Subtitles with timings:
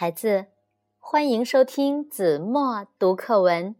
[0.00, 0.46] 孩子，
[0.98, 3.76] 欢迎收听子墨读课文。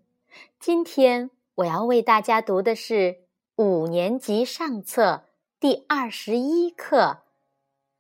[0.59, 3.21] 今天我要为大家读的是
[3.57, 5.25] 五年级上册
[5.59, 7.21] 第二十一课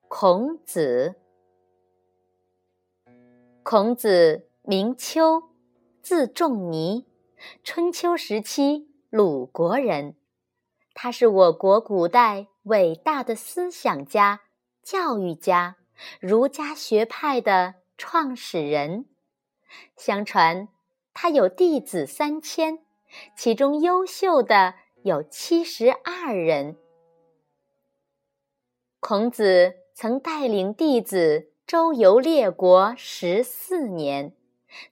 [0.06, 1.14] 《孔子》。
[3.62, 5.44] 孔子名丘，
[6.02, 7.06] 字仲尼，
[7.64, 10.14] 春秋时期鲁国人。
[10.92, 14.42] 他是我国古代伟大的思想家、
[14.82, 15.76] 教育家，
[16.20, 17.79] 儒家学派的。
[18.02, 19.04] 创始人，
[19.94, 20.68] 相传
[21.12, 22.78] 他有弟子三千，
[23.36, 26.78] 其中优秀的有七十二人。
[29.00, 34.34] 孔子曾带领弟子周游列国十四年，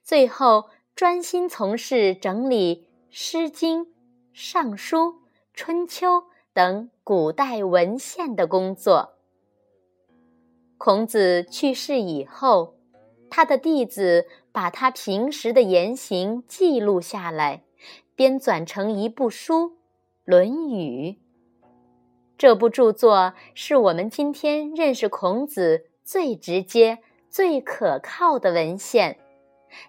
[0.03, 3.85] 最后专心从事整理《诗经》
[4.33, 4.97] 《尚书》
[5.55, 6.17] 《春秋》
[6.53, 9.15] 等古代文献的工作。
[10.77, 12.75] 孔子去世以后。
[13.29, 17.63] 他的弟子把他平时的言行记录下来，
[18.15, 19.55] 编纂成一部书
[20.25, 21.11] 《论语》。
[22.37, 29.19] 这部著作是我们今天认识孔子最直接、最可靠的文献。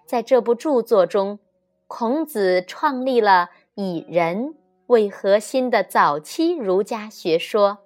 [0.05, 1.39] 在这部著作中，
[1.87, 4.55] 孔子创立了以人
[4.89, 7.79] 为核心的早期儒家学说，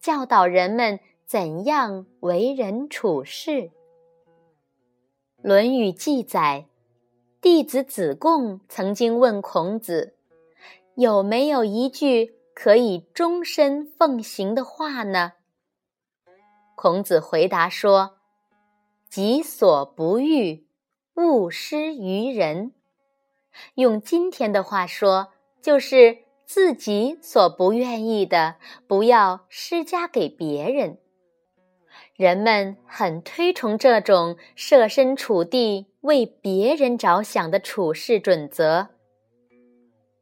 [0.00, 3.50] 教导人们怎样为人处事。
[5.46, 6.64] 《论语》记载，
[7.42, 10.16] 弟子子贡曾经问孔子
[10.96, 15.32] ：“有没有一句可以终身奉行的话呢？”
[16.74, 18.16] 孔子回答说
[19.10, 20.66] ：“己所不欲，
[21.16, 22.72] 勿施于人。”
[23.76, 28.56] 用今天的话说，就是自己所不愿意的，
[28.86, 30.96] 不要施加给别人。
[32.16, 38.90] 人们很推崇这种设身处地为别人着想的处事准则，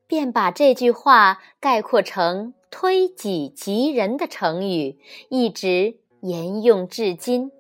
[0.07, 4.99] 便把这句话概括成“推己及人”的成语，
[5.29, 7.53] 一直沿用至今。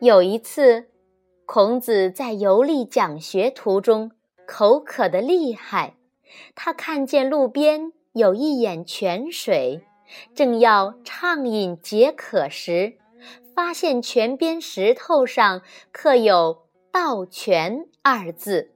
[0.00, 0.88] 有一次，
[1.46, 4.10] 孔子在游历讲学途中，
[4.46, 5.94] 口渴的厉害，
[6.54, 9.86] 他看见路边有一眼泉水。
[10.34, 12.94] 正要畅饮解渴时，
[13.54, 15.62] 发现泉边石头上
[15.92, 18.72] 刻有“道泉”二字。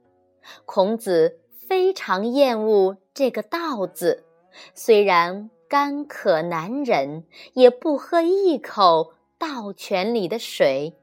[0.65, 4.23] 孔子非常厌恶这个“道”字，
[4.73, 10.95] 虽然干渴难忍，也不喝一口道泉里的水。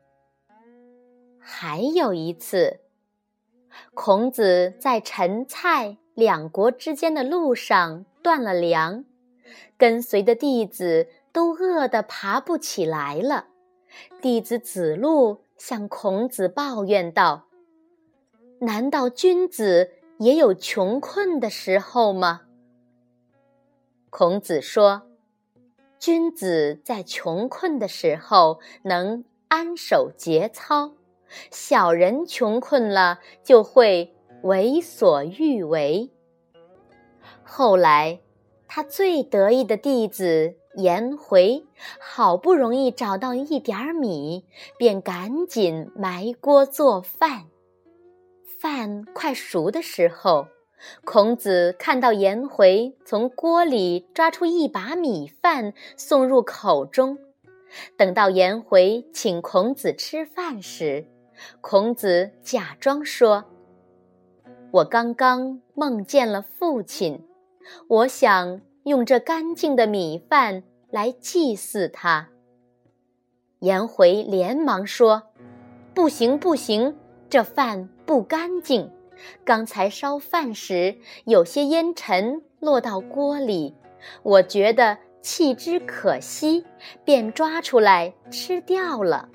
[1.39, 2.79] 还有一次，
[3.95, 9.05] 孔子在陈、蔡两国之间的路上断了粮。
[9.77, 13.47] 跟随的弟子都饿得爬不起来了。
[14.21, 17.47] 弟子子路向孔子抱怨道
[18.61, 22.43] ：“难道君子也有穷困的时候吗？”
[24.09, 25.03] 孔子说
[25.99, 30.93] ：“君子在穷困的时候能安守节操，
[31.51, 36.11] 小人穷困了就会为所欲为。”
[37.45, 38.21] 后来。
[38.75, 41.63] 他最得意的弟子颜回，
[42.01, 44.47] 好不容易找到一点米，
[44.79, 47.45] 便赶紧埋锅做饭。
[48.59, 50.47] 饭快熟的时候，
[51.05, 57.19] 孔子看到颜回从锅里抓出一把米饭送入口中。
[57.99, 61.07] 等到颜回请孔子吃饭时，
[61.61, 63.45] 孔子假装说
[64.73, 67.23] ：“我刚刚梦见了父亲。”
[67.89, 72.29] 我想用这干净的米饭来祭祀他。
[73.61, 75.23] 颜回连忙说
[75.95, 76.97] ：“不行，不行，
[77.31, 78.91] 这饭不干净。
[79.45, 80.97] 刚才烧饭时
[81.27, 83.75] 有些烟尘落到锅里，
[84.25, 86.65] 我觉得弃之可惜，
[87.05, 89.29] 便抓出来吃掉了。”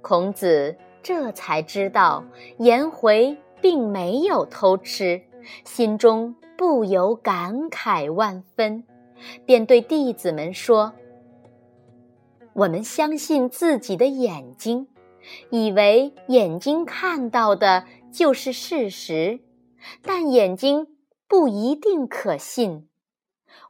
[0.00, 2.24] 孔子这才知道
[2.58, 5.20] 颜回并没有偷吃。
[5.64, 8.84] 心中不由感慨万分，
[9.44, 10.92] 便对弟子们说
[12.54, 14.88] ：“我们相信自己的眼睛，
[15.50, 19.40] 以为眼睛看到的就是事实，
[20.02, 20.86] 但眼睛
[21.28, 22.88] 不一定可信。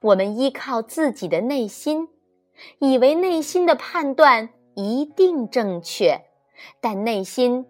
[0.01, 2.09] 我们依靠自己的内心，
[2.79, 6.23] 以为内心的判断一定正确，
[6.81, 7.67] 但内心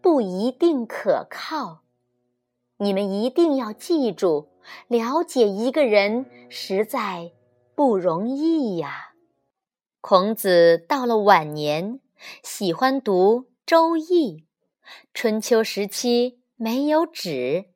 [0.00, 1.81] 不一定可靠。”
[2.82, 4.48] 你们一定要记住，
[4.88, 7.30] 了解一个人实在
[7.76, 9.12] 不容易呀。
[10.00, 12.00] 孔子到了晚年，
[12.42, 14.38] 喜欢读《周易》。
[15.14, 17.66] 春秋时期没有纸，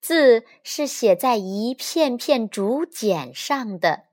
[0.00, 4.04] 字是写在一片片竹简上的。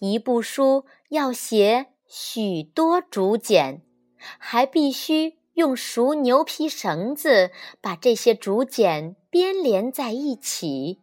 [0.00, 3.80] 一部书要写许多竹简，
[4.36, 7.50] 还必须用熟牛皮绳子
[7.80, 11.02] 把这些竹简编连在一起。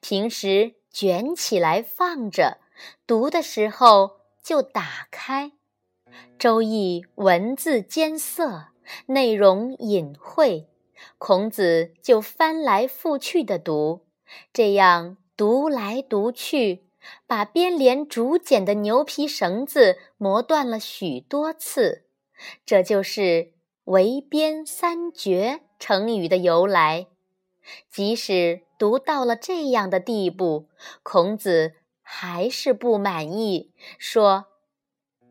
[0.00, 2.58] 平时卷起来放着，
[3.06, 5.52] 读的时候就打开。
[6.38, 8.68] 《周易》文字艰涩，
[9.06, 10.66] 内容隐晦，
[11.18, 14.06] 孔子就翻来覆去的读，
[14.52, 16.86] 这样读来读去，
[17.26, 22.06] 把编连竹简的牛皮绳子磨断了许多次。
[22.64, 23.52] 这就是
[23.84, 27.06] “围边三绝”成语的由来。
[27.90, 30.68] 即使读到了这样的地步，
[31.02, 34.46] 孔子还是不满意，说：“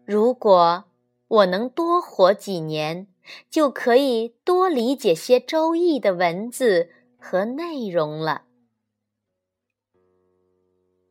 [0.05, 0.85] 如果
[1.27, 3.07] 我能多活几年，
[3.49, 8.43] 就可以多理解些《周易》的文字和内容了。”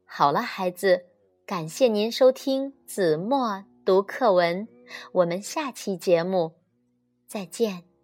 [0.08, 1.06] 好了，孩子，
[1.44, 4.67] 感谢您收听子墨读课文，
[5.12, 6.55] 我们下期节目
[7.26, 7.95] 再见。